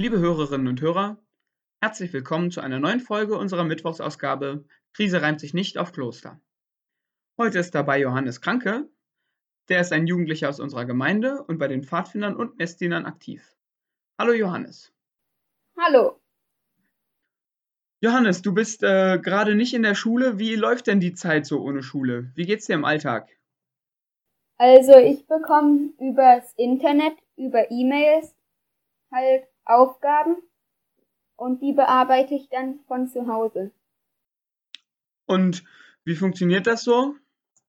Liebe 0.00 0.18
Hörerinnen 0.18 0.66
und 0.66 0.80
Hörer, 0.80 1.18
herzlich 1.82 2.10
willkommen 2.14 2.50
zu 2.50 2.62
einer 2.62 2.78
neuen 2.78 3.00
Folge 3.00 3.36
unserer 3.36 3.64
Mittwochsausgabe 3.64 4.64
Krise 4.94 5.20
reimt 5.20 5.40
sich 5.40 5.52
nicht 5.52 5.76
auf 5.76 5.92
Kloster. 5.92 6.40
Heute 7.36 7.58
ist 7.58 7.74
dabei 7.74 8.00
Johannes 8.00 8.40
Kranke, 8.40 8.88
der 9.68 9.82
ist 9.82 9.92
ein 9.92 10.06
Jugendlicher 10.06 10.48
aus 10.48 10.58
unserer 10.58 10.86
Gemeinde 10.86 11.42
und 11.42 11.58
bei 11.58 11.68
den 11.68 11.82
Pfadfindern 11.82 12.34
und 12.34 12.56
Messdienern 12.56 13.04
aktiv. 13.04 13.54
Hallo 14.18 14.32
Johannes. 14.32 14.90
Hallo. 15.78 16.18
Johannes, 18.00 18.40
du 18.40 18.54
bist 18.54 18.82
äh, 18.82 19.18
gerade 19.18 19.54
nicht 19.54 19.74
in 19.74 19.82
der 19.82 19.94
Schule. 19.94 20.38
Wie 20.38 20.54
läuft 20.54 20.86
denn 20.86 21.00
die 21.00 21.12
Zeit 21.12 21.44
so 21.44 21.60
ohne 21.60 21.82
Schule? 21.82 22.32
Wie 22.34 22.46
geht's 22.46 22.64
dir 22.64 22.72
im 22.72 22.86
Alltag? 22.86 23.28
Also 24.56 24.96
ich 24.96 25.26
bekomme 25.26 25.92
übers 25.98 26.54
Internet, 26.56 27.18
über 27.36 27.70
E-Mails 27.70 28.34
halt 29.12 29.49
Aufgaben 29.64 30.36
und 31.36 31.62
die 31.62 31.72
bearbeite 31.72 32.34
ich 32.34 32.48
dann 32.48 32.80
von 32.86 33.08
zu 33.08 33.26
Hause. 33.26 33.72
Und 35.26 35.64
wie 36.04 36.14
funktioniert 36.14 36.66
das 36.66 36.82
so? 36.82 37.14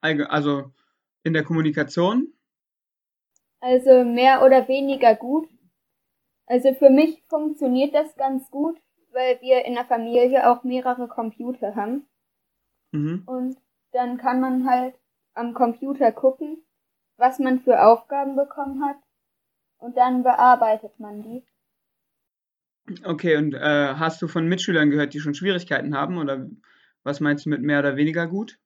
Also 0.02 0.72
in 1.24 1.34
der 1.34 1.44
Kommunikation? 1.44 2.34
Also 3.60 4.04
mehr 4.04 4.44
oder 4.44 4.68
weniger 4.68 5.16
gut. 5.16 5.48
Also 6.48 6.74
für 6.74 6.90
mich 6.90 7.24
funktioniert 7.30 7.94
das 7.94 8.16
ganz 8.16 8.50
gut, 8.50 8.78
weil 9.12 9.40
wir 9.42 9.64
in 9.66 9.76
der 9.76 9.86
Familie 9.86 10.50
auch 10.50 10.64
mehrere 10.64 11.08
Computer 11.08 11.76
haben. 11.76 12.08
Mhm. 12.92 13.24
Und 13.26 13.58
dann 13.92 14.18
kann 14.18 14.42
man 14.42 14.70
halt 14.70 14.96
am 15.34 15.54
Computer 15.54 16.12
gucken, 16.12 16.64
was 17.18 17.40
man 17.40 17.60
für 17.62 17.84
Aufgaben 17.84 18.36
bekommen 18.36 18.84
hat. 18.84 18.98
Und 19.78 19.98
dann 19.98 20.24
bearbeitet 20.24 21.00
man 21.00 21.22
die. 21.22 21.44
Okay, 23.04 23.38
und 23.38 23.54
äh, 23.54 23.94
hast 23.96 24.22
du 24.22 24.28
von 24.28 24.48
Mitschülern 24.48 24.90
gehört, 24.90 25.14
die 25.14 25.20
schon 25.20 25.34
Schwierigkeiten 25.34 25.96
haben? 25.96 26.18
Oder 26.18 26.50
was 27.04 27.20
meinst 27.20 27.46
du 27.46 27.50
mit 27.50 27.62
mehr 27.62 27.80
oder 27.80 27.96
weniger 27.96 28.28
gut? 28.28 28.60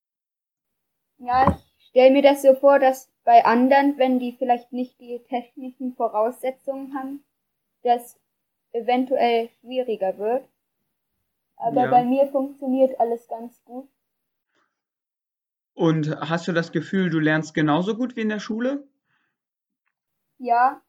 Ja, 1.18 1.60
ich 1.78 1.86
stelle 1.88 2.12
mir 2.12 2.22
das 2.22 2.42
so 2.42 2.56
vor, 2.56 2.80
dass 2.80 3.12
bei 3.24 3.46
anderen, 3.46 3.98
wenn 3.98 4.20
die 4.20 4.36
vielleicht 4.38 4.72
nicht 4.72 5.00
die 5.00 5.22
technischen 5.28 5.96
Voraussetzungen 5.96 6.94
haben, 6.96 7.24
das 7.84 8.20
eventuell 8.72 9.50
schwieriger 9.62 10.18
wird. 10.18 10.48
Aber 11.58 11.86
ja. 11.86 11.92
bei 11.92 12.04
mir 12.04 12.28
funktioniert 12.28 13.00
alles 13.00 13.28
ganz 13.28 13.64
gut. 13.64 13.88
Und 15.74 16.18
hast 16.20 16.48
du 16.48 16.54
das 16.54 16.72
Gefühl, 16.72 17.10
du 17.10 17.20
lernst 17.20 17.54
genauso 17.54 17.96
gut 17.96 18.16
wie 18.16 18.22
in 18.22 18.30
der 18.30 18.40
Schule? 18.40 18.88
Ja. 20.38 20.82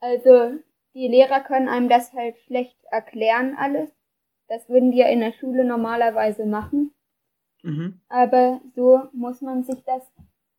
Also 0.00 0.58
die 0.94 1.08
Lehrer 1.08 1.40
können 1.40 1.68
einem 1.68 1.88
das 1.88 2.12
halt 2.12 2.38
schlecht 2.40 2.76
erklären 2.90 3.56
alles. 3.56 3.90
Das 4.48 4.68
würden 4.68 4.90
die 4.90 4.98
ja 4.98 5.08
in 5.08 5.20
der 5.20 5.32
Schule 5.32 5.64
normalerweise 5.64 6.44
machen. 6.44 6.92
Mhm. 7.62 8.00
Aber 8.08 8.60
so 8.74 9.08
muss 9.12 9.40
man 9.40 9.62
sich 9.62 9.82
das 9.84 10.02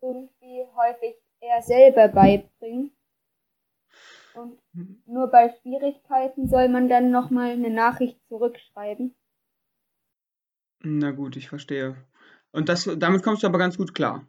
irgendwie 0.01 0.65
häufig 0.75 1.15
eher 1.41 1.61
selber 1.61 2.07
beibringen. 2.07 2.91
Und 4.33 4.59
nur 5.05 5.27
bei 5.27 5.53
Schwierigkeiten 5.61 6.47
soll 6.47 6.69
man 6.69 6.87
dann 6.87 7.11
nochmal 7.11 7.51
eine 7.51 7.69
Nachricht 7.69 8.17
zurückschreiben. 8.29 9.13
Na 10.83 11.11
gut, 11.11 11.35
ich 11.35 11.49
verstehe. 11.49 11.97
Und 12.51 12.69
das, 12.69 12.89
damit 12.97 13.23
kommst 13.23 13.43
du 13.43 13.47
aber 13.47 13.59
ganz 13.59 13.77
gut 13.77 13.93
klar. 13.93 14.25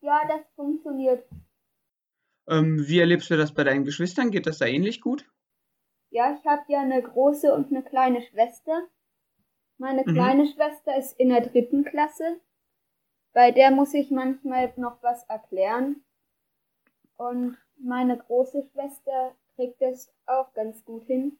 Ja, 0.00 0.20
das 0.28 0.40
funktioniert. 0.54 1.24
Ähm, 2.48 2.86
wie 2.86 2.98
erlebst 2.98 3.30
du 3.30 3.36
das 3.36 3.52
bei 3.52 3.64
deinen 3.64 3.84
Geschwistern? 3.84 4.30
Geht 4.30 4.46
das 4.46 4.58
da 4.58 4.66
ähnlich 4.66 5.00
gut? 5.00 5.26
Ja, 6.10 6.36
ich 6.38 6.44
habe 6.44 6.62
ja 6.68 6.80
eine 6.80 7.02
große 7.02 7.52
und 7.52 7.70
eine 7.70 7.82
kleine 7.82 8.22
Schwester. 8.22 8.86
Meine 9.78 10.02
mhm. 10.04 10.14
kleine 10.14 10.46
Schwester 10.46 10.96
ist 10.96 11.18
in 11.18 11.30
der 11.30 11.40
dritten 11.40 11.84
Klasse. 11.84 12.40
Bei 13.32 13.50
der 13.50 13.70
muss 13.70 13.94
ich 13.94 14.10
manchmal 14.10 14.72
noch 14.76 15.02
was 15.02 15.24
erklären. 15.24 16.02
Und 17.16 17.56
meine 17.78 18.18
große 18.18 18.68
Schwester 18.72 19.34
kriegt 19.54 19.80
es 19.80 20.12
auch 20.26 20.52
ganz 20.54 20.84
gut 20.84 21.04
hin. 21.04 21.38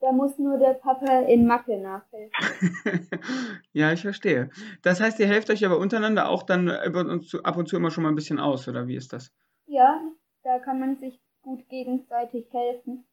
Da 0.00 0.12
muss 0.12 0.38
nur 0.38 0.58
der 0.58 0.74
Papa 0.74 1.20
in 1.20 1.46
Mathe 1.46 1.78
nachhelfen. 1.78 2.30
ja, 3.72 3.92
ich 3.92 4.02
verstehe. 4.02 4.50
Das 4.82 5.00
heißt, 5.00 5.18
ihr 5.20 5.28
helft 5.28 5.48
euch 5.50 5.64
aber 5.64 5.78
untereinander 5.78 6.28
auch 6.28 6.42
dann 6.42 6.68
ab 6.70 7.56
und 7.56 7.68
zu 7.68 7.76
immer 7.76 7.90
schon 7.90 8.02
mal 8.02 8.08
ein 8.08 8.16
bisschen 8.16 8.40
aus, 8.40 8.66
oder 8.66 8.88
wie 8.88 8.96
ist 8.96 9.12
das? 9.12 9.32
Ja, 9.72 10.02
da 10.42 10.58
kann 10.58 10.80
man 10.80 10.98
sich 10.98 11.18
gut 11.40 11.66
gegenseitig 11.70 12.46
helfen. 12.52 13.06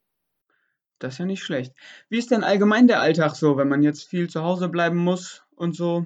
Das 1.00 1.14
ist 1.14 1.20
ja 1.20 1.26
nicht 1.26 1.42
schlecht. 1.42 1.74
Wie 2.10 2.18
ist 2.18 2.32
denn 2.32 2.44
allgemein 2.44 2.88
der 2.88 3.00
Alltag 3.00 3.36
so, 3.36 3.56
wenn 3.56 3.70
man 3.70 3.82
jetzt 3.82 4.04
viel 4.04 4.30
zu 4.30 4.44
Hause 4.44 4.68
bleiben 4.68 4.98
muss 4.98 5.48
und 5.56 5.74
so? 5.74 6.06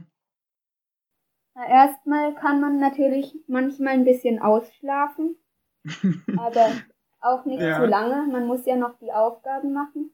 Na, 1.56 1.68
erstmal 1.68 2.36
kann 2.36 2.62
man 2.62 2.80
natürlich 2.80 3.36
manchmal 3.48 3.94
ein 3.94 4.06
bisschen 4.06 4.38
ausschlafen, 4.38 5.38
aber 6.38 6.70
auch 7.20 7.46
nicht 7.46 7.64
ja. 7.64 7.80
zu 7.80 7.88
lange. 7.88 8.32
Man 8.32 8.46
muss 8.46 8.64
ja 8.68 8.76
noch 8.76 9.00
die 9.00 9.12
Aufgaben 9.12 9.74
machen. 9.74 10.12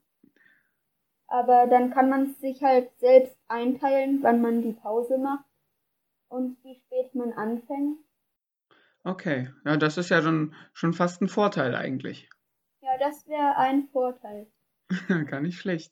Aber 1.28 1.68
dann 1.68 1.92
kann 1.92 2.08
man 2.08 2.34
sich 2.36 2.64
halt 2.64 2.98
selbst 3.00 3.38
einteilen, 3.50 4.24
wann 4.24 4.42
man 4.42 4.62
die 4.62 4.72
Pause 4.72 5.18
macht 5.18 5.44
und 6.30 6.64
wie 6.64 6.76
spät 6.76 7.14
man 7.14 7.34
anfängt. 7.34 8.00
Okay, 9.10 9.50
ja, 9.66 9.78
das 9.78 9.98
ist 9.98 10.10
ja 10.10 10.22
schon, 10.22 10.54
schon 10.74 10.94
fast 10.94 11.22
ein 11.22 11.30
Vorteil 11.30 11.76
eigentlich. 11.76 12.30
Ja, 12.82 12.98
das 13.00 13.28
wäre 13.28 13.58
ein 13.58 13.88
Vorteil. 13.92 14.48
Gar 15.28 15.42
nicht 15.42 15.60
schlecht. 15.60 15.92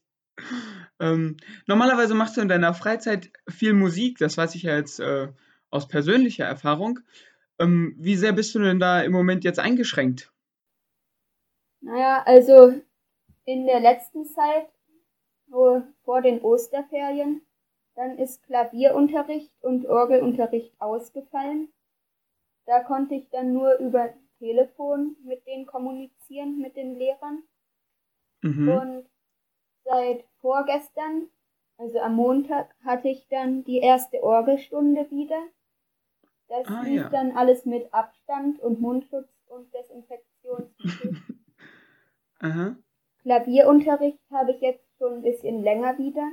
Ähm, 1.00 1.38
normalerweise 1.66 2.14
machst 2.14 2.38
du 2.38 2.42
in 2.42 2.48
deiner 2.48 2.76
Freizeit 2.76 3.32
viel 3.50 3.74
Musik, 3.74 4.20
das 4.20 4.38
weiß 4.38 4.54
ich 4.54 4.64
ja 4.64 4.76
jetzt 4.76 5.00
äh, 5.00 5.30
aus 5.72 5.88
persönlicher 5.88 6.46
Erfahrung. 6.46 7.00
Ähm, 7.60 7.96
wie 7.98 8.16
sehr 8.16 8.34
bist 8.34 8.54
du 8.54 8.60
denn 8.60 8.80
da 8.80 9.02
im 9.02 9.12
Moment 9.12 9.44
jetzt 9.44 9.60
eingeschränkt? 9.60 10.32
Naja, 11.82 12.22
also 12.26 12.80
in 13.46 13.66
der 13.66 13.80
letzten 13.80 14.26
Zeit 14.26 14.68
wo 15.48 15.82
vor 16.04 16.22
den 16.22 16.42
Osterferien. 16.42 17.42
Dann 17.96 18.18
ist 18.20 18.44
Klavierunterricht 18.44 19.52
und 19.62 19.88
Orgelunterricht 19.88 20.72
ausgefallen. 20.80 21.70
Da 22.68 22.84
konnte 22.84 23.16
ich 23.16 23.30
dann 23.30 23.54
nur 23.54 23.78
über 23.80 24.14
Telefon 24.40 25.16
mit 25.24 25.48
denen 25.48 25.66
kommunizieren, 25.66 26.60
mit 26.60 26.76
den 26.76 26.96
Lehrern. 26.96 27.44
Mhm. 28.42 28.70
Und 28.70 29.10
seit 29.86 30.26
vorgestern, 30.42 31.30
also 31.78 32.00
am 32.00 32.16
Montag, 32.16 32.76
hatte 32.84 33.08
ich 33.08 33.28
dann 33.30 33.64
die 33.64 33.80
erste 33.80 34.22
Orgelstunde 34.22 35.10
wieder. 35.10 35.42
Das 36.50 36.68
ah, 36.68 36.82
lief 36.84 37.02
ja. 37.02 37.10
dann 37.10 37.32
alles 37.36 37.66
mit 37.66 37.94
Abstand 37.94 38.60
und 38.60 38.80
Mundschutz 38.80 39.30
und 39.48 39.74
Desinfektionsmittel. 39.74 41.22
Klavierunterricht 43.22 44.20
habe 44.32 44.52
ich 44.52 44.62
jetzt 44.62 44.86
schon 44.98 45.16
ein 45.16 45.22
bisschen 45.22 45.64
länger 45.64 45.98
wieder. 45.98 46.32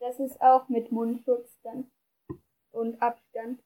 Das 0.00 0.20
ist 0.20 0.40
auch 0.40 0.68
mit 0.68 0.92
Mundschutz 0.92 1.58
dann 1.62 1.90
und 2.70 3.00
Abstand. 3.00 3.62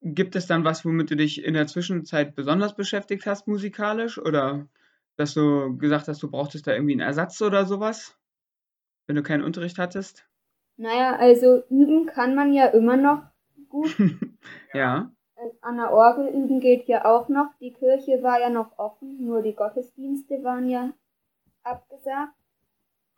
Gibt 0.00 0.36
es 0.36 0.46
dann 0.46 0.64
was, 0.64 0.84
womit 0.84 1.10
du 1.10 1.16
dich 1.16 1.44
in 1.44 1.54
der 1.54 1.66
Zwischenzeit 1.66 2.34
besonders 2.34 2.76
beschäftigt 2.76 3.26
hast, 3.26 3.48
musikalisch? 3.48 4.18
Oder 4.18 4.68
dass 5.16 5.34
du 5.34 5.76
gesagt 5.76 6.06
hast, 6.08 6.22
du 6.22 6.30
brauchtest 6.30 6.66
da 6.66 6.72
irgendwie 6.72 6.92
einen 6.92 7.00
Ersatz 7.00 7.42
oder 7.42 7.66
sowas, 7.66 8.16
wenn 9.06 9.16
du 9.16 9.22
keinen 9.22 9.42
Unterricht 9.42 9.78
hattest? 9.78 10.28
Naja, 10.76 11.16
also 11.16 11.64
üben 11.68 12.06
kann 12.06 12.36
man 12.36 12.52
ja 12.52 12.66
immer 12.66 12.96
noch 12.96 13.22
gut. 13.68 13.96
ja. 14.72 15.10
An 15.60 15.76
der 15.76 15.92
Orgel 15.92 16.28
üben 16.28 16.60
geht 16.60 16.86
ja 16.86 17.04
auch 17.04 17.28
noch. 17.28 17.52
Die 17.60 17.72
Kirche 17.72 18.22
war 18.22 18.40
ja 18.40 18.50
noch 18.50 18.78
offen, 18.78 19.24
nur 19.24 19.42
die 19.42 19.54
Gottesdienste 19.54 20.42
waren 20.44 20.68
ja 20.68 20.92
abgesagt. 21.64 22.34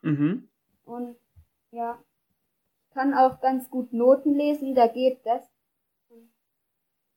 Mhm. 0.02 0.48
Und 0.84 1.16
ja, 1.70 1.98
kann 2.92 3.14
auch 3.14 3.40
ganz 3.40 3.70
gut 3.70 3.92
Noten 3.92 4.34
lesen, 4.34 4.74
da 4.74 4.86
geht 4.86 5.20
das. 5.24 5.49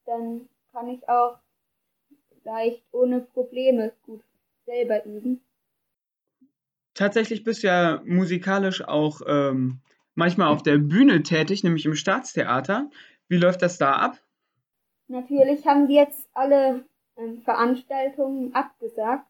Dann 0.05 0.49
kann 0.71 0.87
ich 0.87 1.07
auch 1.07 1.37
leicht 2.43 2.83
ohne 2.91 3.21
Probleme 3.21 3.93
gut 4.05 4.21
selber 4.65 5.05
üben. 5.05 5.41
Tatsächlich 6.93 7.43
bist 7.43 7.63
du 7.63 7.67
ja 7.67 8.01
musikalisch 8.05 8.83
auch 8.83 9.21
ähm, 9.25 9.79
manchmal 10.15 10.49
auf 10.49 10.61
der 10.61 10.77
Bühne 10.77 11.23
tätig, 11.23 11.63
nämlich 11.63 11.85
im 11.85 11.95
Staatstheater. 11.95 12.89
Wie 13.27 13.37
läuft 13.37 13.61
das 13.61 13.77
da 13.77 13.93
ab? 13.93 14.19
Natürlich 15.07 15.65
haben 15.65 15.87
wir 15.87 16.03
jetzt 16.03 16.29
alle 16.33 16.85
ähm, 17.17 17.41
Veranstaltungen 17.41 18.53
abgesagt. 18.53 19.27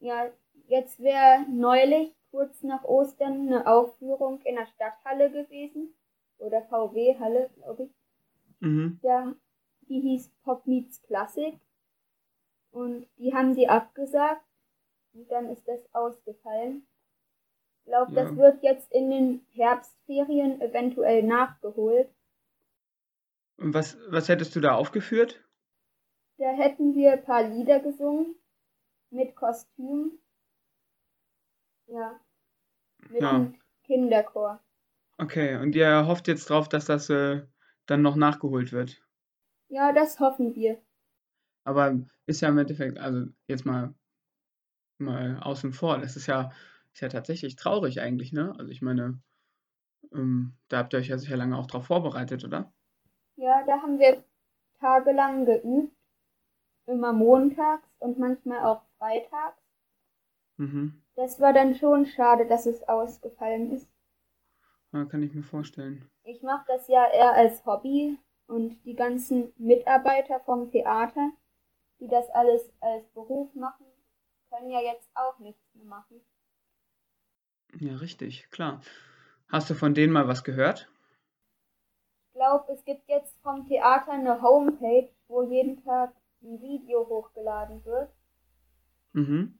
Ja, 0.00 0.30
jetzt 0.68 1.00
wäre 1.00 1.44
neulich 1.50 2.14
kurz 2.30 2.62
nach 2.62 2.84
Ostern 2.84 3.48
eine 3.48 3.66
Aufführung 3.66 4.40
in 4.42 4.54
der 4.54 4.66
Stadthalle 4.66 5.30
gewesen. 5.30 5.94
Oder 6.38 6.62
VW-Halle, 6.62 7.50
glaube 7.56 7.84
ich. 7.84 7.97
Mhm. 8.60 8.98
Ja, 9.02 9.34
die 9.88 10.00
hieß 10.00 10.30
Pop 10.42 10.66
Meets 10.66 11.02
Classic. 11.02 11.58
Und 12.70 13.06
die 13.16 13.34
haben 13.34 13.54
sie 13.54 13.68
abgesagt, 13.68 14.44
Und 15.14 15.30
dann 15.30 15.50
ist 15.50 15.66
das 15.66 15.80
ausgefallen. 15.94 16.86
Ich 17.80 17.84
glaube, 17.86 18.12
Ja. 18.12 18.24
das 18.24 18.36
wird 18.36 18.62
jetzt 18.62 18.92
in 18.92 19.10
den 19.10 19.46
Herbstferien 19.52 20.60
eventuell 20.60 21.22
nachgeholt. 21.22 22.08
Und 23.56 23.74
was, 23.74 23.96
was 24.10 24.28
hättest 24.28 24.54
du 24.54 24.60
da 24.60 24.74
aufgeführt? 24.76 25.42
Da 26.36 26.50
hätten 26.50 26.94
wir 26.94 27.12
ein 27.14 27.24
paar 27.24 27.42
Lieder 27.42 27.80
gesungen 27.80 28.36
mit 29.10 29.34
Kostüm. 29.34 30.18
Ja, 31.86 32.20
mit 33.08 33.22
Ja. 33.22 33.30
einem 33.30 33.58
Kinderchor. 33.84 34.62
Okay, 35.16 35.56
und 35.56 35.74
ihr 35.74 36.06
hofft 36.06 36.28
jetzt 36.28 36.48
drauf, 36.50 36.68
dass 36.68 36.84
das 36.84 37.08
äh, 37.10 37.42
dann 37.88 38.02
noch 38.02 38.16
nachgeholt 38.16 38.70
wird. 38.72 39.02
Ja, 39.68 39.92
das 39.92 40.20
hoffen 40.20 40.54
wir. 40.54 40.80
Aber 41.64 41.98
ist 42.26 42.40
ja 42.40 42.48
im 42.48 42.58
Endeffekt, 42.58 42.98
also 42.98 43.26
jetzt 43.46 43.66
mal, 43.66 43.94
mal 44.98 45.38
außen 45.40 45.72
vor, 45.72 45.98
das 45.98 46.16
ist 46.16 46.26
ja, 46.26 46.50
ist 46.92 47.00
ja 47.00 47.08
tatsächlich 47.08 47.56
traurig 47.56 48.00
eigentlich, 48.00 48.32
ne? 48.32 48.54
Also 48.58 48.70
ich 48.70 48.82
meine, 48.82 49.20
ähm, 50.12 50.54
da 50.68 50.78
habt 50.78 50.92
ihr 50.92 50.98
euch 50.98 51.08
ja 51.08 51.18
sicher 51.18 51.36
lange 51.36 51.58
auch 51.58 51.66
drauf 51.66 51.86
vorbereitet, 51.86 52.44
oder? 52.44 52.72
Ja, 53.36 53.64
da 53.66 53.82
haben 53.82 53.98
wir 53.98 54.24
tagelang 54.80 55.44
geübt. 55.44 55.94
Immer 56.86 57.12
montags 57.12 57.86
und 57.98 58.18
manchmal 58.18 58.64
auch 58.64 58.82
freitags. 58.98 59.60
Mhm. 60.56 61.02
Das 61.16 61.38
war 61.40 61.52
dann 61.52 61.74
schon 61.74 62.06
schade, 62.06 62.46
dass 62.46 62.64
es 62.64 62.82
ausgefallen 62.88 63.72
ist. 63.72 63.88
Ja, 64.92 65.04
kann 65.04 65.22
ich 65.22 65.34
mir 65.34 65.42
vorstellen. 65.42 66.08
Ich 66.24 66.42
mache 66.42 66.64
das 66.68 66.88
ja 66.88 67.06
eher 67.10 67.32
als 67.32 67.64
Hobby 67.66 68.18
und 68.46 68.82
die 68.84 68.94
ganzen 68.94 69.52
Mitarbeiter 69.58 70.40
vom 70.40 70.70
Theater, 70.70 71.30
die 72.00 72.08
das 72.08 72.28
alles 72.30 72.72
als 72.80 73.06
Beruf 73.10 73.54
machen, 73.54 73.86
können 74.50 74.70
ja 74.70 74.80
jetzt 74.80 75.10
auch 75.14 75.38
nichts 75.38 75.62
mehr 75.74 75.84
machen. 75.84 76.20
Ja, 77.78 77.96
richtig, 77.96 78.50
klar. 78.50 78.80
Hast 79.48 79.68
du 79.68 79.74
von 79.74 79.94
denen 79.94 80.12
mal 80.12 80.26
was 80.28 80.42
gehört? 80.44 80.88
Ich 82.28 82.32
glaube, 82.34 82.72
es 82.72 82.84
gibt 82.84 83.08
jetzt 83.08 83.38
vom 83.42 83.66
Theater 83.66 84.12
eine 84.12 84.40
Homepage, 84.40 85.10
wo 85.26 85.42
jeden 85.42 85.82
Tag 85.84 86.14
ein 86.42 86.60
Video 86.62 87.06
hochgeladen 87.08 87.84
wird 87.84 88.10
Mhm. 89.12 89.58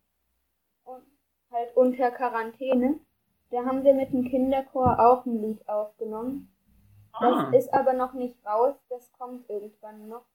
und 0.85 1.03
halt 1.51 1.77
unter 1.77 2.11
Quarantäne. 2.13 3.01
Da 3.51 3.67
haben 3.67 3.85
wir 3.85 3.93
mit 3.93 4.15
dem 4.15 4.25
Kinderchor 4.25 4.99
auch 5.01 5.27
ein 5.27 5.43
Lied 5.43 5.69
aufgenommen. 5.69 6.51
Das 7.19 7.43
Ah, 7.43 7.53
ist 7.53 7.75
aber 7.75 7.93
noch 7.95 8.15
nicht 8.15 8.45
raus, 8.47 8.77
das 8.91 9.13
kommt 9.13 9.51
irgendwann 9.51 10.09
noch. 10.09 10.27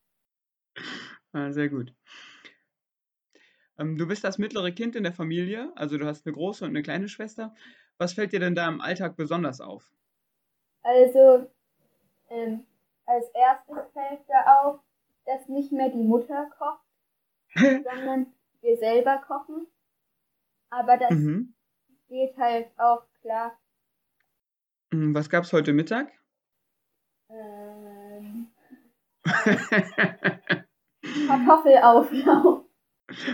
ah, 1.33 1.51
sehr 1.51 1.69
gut. 1.69 1.93
Ähm, 3.77 3.97
du 3.99 4.07
bist 4.07 4.23
das 4.23 4.39
mittlere 4.39 4.71
Kind 4.71 4.95
in 4.95 5.03
der 5.03 5.13
Familie, 5.13 5.71
also 5.75 5.97
du 5.99 6.05
hast 6.07 6.25
eine 6.25 6.33
große 6.33 6.63
und 6.65 6.71
eine 6.71 6.81
kleine 6.81 7.07
Schwester. 7.07 7.53
Was 7.99 8.13
fällt 8.13 8.31
dir 8.33 8.39
denn 8.39 8.55
da 8.55 8.67
im 8.67 8.81
Alltag 8.81 9.15
besonders 9.15 9.61
auf? 9.61 9.91
Also, 10.83 11.49
ähm, 12.29 12.67
als 13.05 13.29
erstes 13.31 13.91
fällt 13.93 14.21
da 14.29 14.61
auf, 14.63 14.81
dass 15.25 15.49
nicht 15.49 15.71
mehr 15.71 15.89
die 15.89 16.03
Mutter 16.03 16.49
kocht, 16.57 16.85
sondern 17.83 18.33
wir 18.61 18.77
selber 18.77 19.19
kochen. 19.19 19.67
Aber 20.69 20.97
das 20.97 21.15
Mhm. 21.15 21.53
Geht 22.13 22.37
halt 22.37 22.67
auch 22.77 23.03
klar. 23.21 23.59
Mm, 24.91 25.15
Was 25.15 25.29
gab's 25.29 25.51
heute 25.51 25.73
Mittag? 25.73 26.11
Ähm, 27.29 28.51
Kartoffelauflauf. 31.27 32.65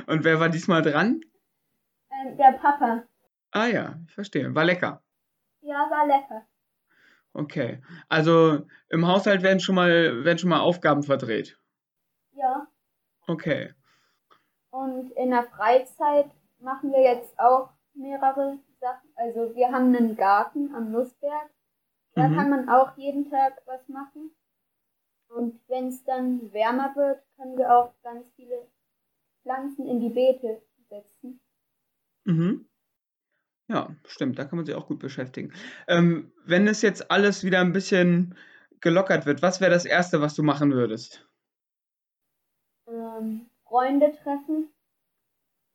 Und 0.08 0.24
wer 0.24 0.40
war 0.40 0.48
diesmal 0.48 0.82
dran? 0.82 1.20
Ähm, 2.10 2.38
der 2.38 2.54
Papa. 2.54 3.04
Ah 3.52 3.66
ja, 3.66 4.00
ich 4.08 4.14
verstehe. 4.14 4.56
War 4.56 4.64
lecker. 4.64 5.04
Ja, 5.62 5.90
war 5.90 6.08
lecker. 6.08 6.48
Okay. 7.34 7.82
Also 8.08 8.66
im 8.88 9.06
Haushalt 9.06 9.44
werden 9.44 9.60
schon 9.60 9.76
mal, 9.76 10.24
werden 10.24 10.38
schon 10.38 10.50
mal 10.50 10.62
Aufgaben 10.62 11.04
verdreht. 11.04 11.60
Ja. 12.32 12.66
Okay. 13.28 13.74
Und 14.70 15.12
in 15.12 15.32
der 15.32 15.44
Freizeit 15.44 16.32
machen 16.60 16.94
wir 16.94 17.02
jetzt 17.02 17.38
auch 17.38 17.72
mehrere 17.94 18.60
Sachen. 18.80 19.10
Also 19.16 19.56
wir 19.56 19.72
haben 19.72 19.96
einen 19.96 20.16
Garten 20.16 20.74
am 20.76 20.92
Nussberg. 20.92 21.50
Da 22.16 22.28
Mhm. 22.28 22.36
kann 22.36 22.50
man 22.50 22.70
auch 22.70 22.98
jeden 22.98 23.30
Tag 23.30 23.62
was 23.66 23.88
machen. 23.88 24.32
Und 25.30 25.60
wenn 25.68 25.88
es 25.88 26.04
dann 26.04 26.52
wärmer 26.54 26.96
wird, 26.96 27.24
können 27.38 27.58
wir 27.58 27.76
auch 27.76 27.94
ganz 28.04 28.32
viele 28.36 28.68
Pflanzen 29.44 29.88
in 29.88 30.00
die 30.00 30.10
Beete 30.10 30.62
setzen. 30.90 31.40
Mhm. 32.26 32.66
Ja, 33.70 33.96
stimmt, 34.06 34.38
da 34.40 34.46
kann 34.46 34.58
man 34.58 34.66
sich 34.66 34.76
auch 34.76 34.88
gut 34.88 35.00
beschäftigen. 35.00 35.54
Ähm, 35.88 36.32
wenn 36.46 36.68
es 36.68 36.82
jetzt 36.82 37.12
alles 37.12 37.44
wieder 37.44 37.62
ein 37.62 37.72
bisschen 37.72 38.36
gelockert 38.82 39.26
wird, 39.26 39.42
was 39.42 39.62
wäre 39.62 39.72
das 39.72 39.86
Erste, 39.86 40.22
was 40.22 40.34
du 40.36 40.44
machen 40.44 40.72
würdest? 40.74 41.28
Ähm, 42.88 43.50
Freunde 43.64 44.12
treffen, 44.22 44.68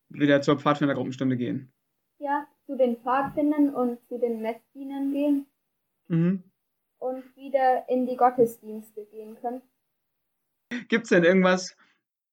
Wieder 0.08 0.40
zur 0.40 0.58
Pfadfindergruppenstunde 0.58 1.36
gehen. 1.36 1.70
ja, 2.18 2.46
zu 2.66 2.76
den 2.76 2.96
Pfadfindern 2.96 3.74
und 3.74 3.98
zu 4.08 4.18
den 4.18 4.40
Messdienern 4.42 5.12
gehen 5.12 5.46
Mhm. 6.08 6.42
und 6.98 7.36
wieder 7.36 7.88
in 7.88 8.06
die 8.06 8.16
Gottesdienste 8.16 9.04
gehen 9.04 9.36
können. 9.40 9.62
Gibt 10.88 11.04
es 11.04 11.10
denn 11.10 11.24
irgendwas, 11.24 11.76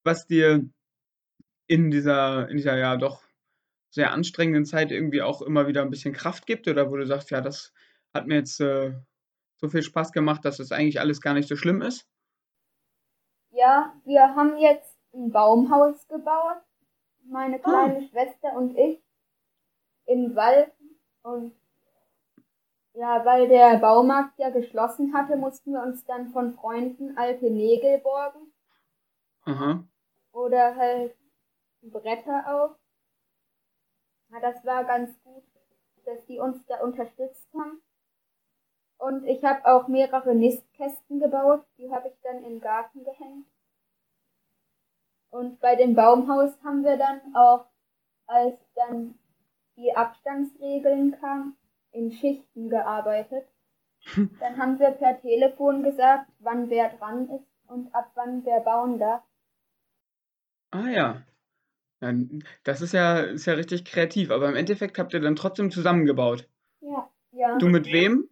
was 0.04 0.26
dir 0.26 0.68
in 1.66 1.90
dieser, 1.90 2.48
in 2.48 2.56
dieser 2.56 2.76
ja 2.76 2.96
doch 2.96 3.22
sehr 3.90 4.12
anstrengenden 4.12 4.64
Zeit 4.66 4.90
irgendwie 4.90 5.22
auch 5.22 5.42
immer 5.42 5.66
wieder 5.66 5.82
ein 5.82 5.90
bisschen 5.90 6.14
Kraft 6.14 6.46
gibt 6.46 6.68
oder 6.68 6.90
wo 6.90 6.96
du 6.96 7.06
sagst, 7.06 7.30
ja, 7.30 7.40
das 7.40 7.72
hat 8.14 8.26
mir 8.26 8.36
jetzt 8.36 8.60
äh, 8.60 8.94
so 9.58 9.68
viel 9.68 9.82
Spaß 9.82 10.12
gemacht, 10.12 10.44
dass 10.44 10.60
es 10.60 10.72
eigentlich 10.72 11.00
alles 11.00 11.20
gar 11.20 11.34
nicht 11.34 11.48
so 11.48 11.56
schlimm 11.56 11.82
ist? 11.82 12.06
Ja, 13.50 13.92
wir 14.04 14.34
haben 14.34 14.56
jetzt 14.58 14.96
ein 15.14 15.30
Baumhaus 15.30 16.08
gebaut, 16.08 16.62
meine 17.24 17.60
Ah. 17.64 17.68
kleine 17.68 18.08
Schwester 18.08 18.54
und 18.56 18.76
ich, 18.76 19.01
im 20.06 20.34
Wald. 20.34 20.72
Und 21.22 21.54
ja, 22.94 23.24
weil 23.24 23.48
der 23.48 23.78
Baumarkt 23.78 24.38
ja 24.38 24.50
geschlossen 24.50 25.14
hatte, 25.14 25.36
mussten 25.36 25.72
wir 25.72 25.82
uns 25.82 26.04
dann 26.04 26.30
von 26.32 26.54
Freunden 26.54 27.16
alte 27.16 27.50
Nägel 27.50 27.98
borgen 27.98 28.52
Aha. 29.44 29.84
oder 30.32 30.76
halt 30.76 31.14
Bretter 31.80 32.44
auch. 32.46 32.76
Ja, 34.30 34.40
das 34.40 34.64
war 34.64 34.84
ganz 34.84 35.10
gut, 35.24 35.44
dass 36.04 36.24
die 36.26 36.38
uns 36.38 36.64
da 36.66 36.80
unterstützt 36.82 37.48
haben. 37.54 37.82
Und 38.98 39.24
ich 39.24 39.42
habe 39.42 39.64
auch 39.66 39.88
mehrere 39.88 40.34
Nistkästen 40.34 41.18
gebaut, 41.18 41.64
die 41.76 41.92
habe 41.92 42.08
ich 42.08 42.14
dann 42.22 42.44
im 42.44 42.60
Garten 42.60 43.02
gehängt. 43.04 43.46
Und 45.30 45.60
bei 45.60 45.74
dem 45.76 45.94
Baumhaus 45.94 46.52
haben 46.62 46.84
wir 46.84 46.96
dann 46.96 47.34
auch, 47.34 47.64
als 48.26 48.58
dann 48.74 49.18
die 49.76 49.94
Abstandsregeln 49.94 51.18
kamen, 51.20 51.56
in 51.92 52.12
Schichten 52.12 52.68
gearbeitet. 52.68 53.46
Dann 54.40 54.56
haben 54.58 54.78
wir 54.78 54.90
per 54.90 55.20
Telefon 55.20 55.82
gesagt, 55.82 56.30
wann 56.40 56.70
wer 56.70 56.88
dran 56.96 57.28
ist 57.30 57.46
und 57.66 57.94
ab 57.94 58.10
wann 58.14 58.44
wer 58.44 58.60
bauen 58.60 58.98
darf. 58.98 59.22
Ah 60.70 60.88
ja. 60.88 61.22
Ja, 62.00 62.12
das 62.64 62.80
ist 62.80 62.92
ja, 62.92 63.20
ist 63.20 63.46
ja 63.46 63.52
richtig 63.54 63.84
kreativ, 63.84 64.30
aber 64.30 64.48
im 64.48 64.56
Endeffekt 64.56 64.98
habt 64.98 65.14
ihr 65.14 65.20
dann 65.20 65.36
trotzdem 65.36 65.70
zusammengebaut. 65.70 66.48
Ja, 66.80 67.08
ja, 67.30 67.58
Du 67.58 67.68
mit 67.68 67.86
wem? 67.86 68.28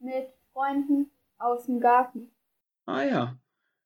mit 0.00 0.28
Freunden 0.52 1.10
aus 1.38 1.66
dem 1.66 1.80
Garten. 1.80 2.30
Ah 2.86 3.02
ja. 3.02 3.36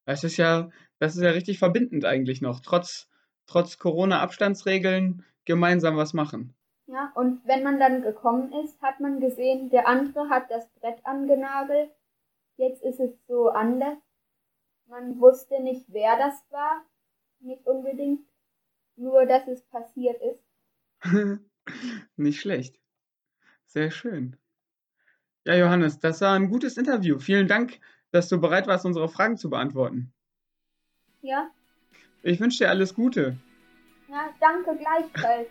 Das 0.05 0.25
ist 0.25 0.37
ja, 0.37 0.69
das 0.99 1.17
ist 1.17 1.23
ja 1.23 1.31
richtig 1.31 1.59
verbindend 1.59 2.05
eigentlich 2.05 2.43
noch. 2.43 2.61
Trotz, 2.61 3.09
trotz 3.47 3.79
Corona-Abstandsregeln 3.79 5.25
gemeinsam 5.45 5.97
was 5.97 6.13
machen. 6.13 6.55
Ja, 6.87 7.13
und 7.15 7.47
wenn 7.47 7.63
man 7.63 7.79
dann 7.79 8.03
gekommen 8.03 8.53
ist, 8.65 8.81
hat 8.83 9.01
man 9.01 9.21
gesehen, 9.21 9.71
der 9.71 9.87
andere 9.89 10.29
hat 10.29 10.51
das 10.51 10.69
Brett 10.81 11.05
angenagelt. 11.05 11.91
Jetzt 12.57 12.83
ist 12.83 13.01
es 13.01 13.11
so 13.27 13.49
anders. 13.49 13.99
Man 14.87 15.19
wusste 15.21 15.63
nicht, 15.63 15.87
wer 15.89 16.19
das 16.19 16.45
war. 16.51 16.85
Nicht 17.41 17.67
unbedingt. 17.67 18.21
Nur, 18.97 19.27
dass 19.27 19.47
es 19.49 19.63
passiert 19.63 20.21
ist. 20.23 20.43
Nicht 22.17 22.41
schlecht. 22.41 22.79
Sehr 23.67 23.91
schön. 23.91 24.37
Ja, 25.45 25.55
Johannes, 25.57 25.99
das 25.99 26.21
war 26.21 26.35
ein 26.35 26.51
gutes 26.51 26.77
Interview. 26.77 27.19
Vielen 27.19 27.49
Dank, 27.49 27.81
dass 28.11 28.29
du 28.29 28.41
bereit 28.41 28.67
warst, 28.67 28.85
unsere 28.85 29.09
Fragen 29.09 29.37
zu 29.37 29.49
beantworten. 29.51 30.13
Ja, 31.23 31.51
Ich 32.23 32.39
wünsche 32.41 32.65
dir 32.65 32.71
alles 32.71 32.95
Gute. 32.95 33.39
Ja, 34.13 34.29
danke 34.41 34.77
gleichfalls. 34.77 35.49